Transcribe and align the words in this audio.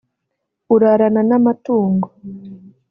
urarana 0.73 1.21
n’amatungo 1.29 2.07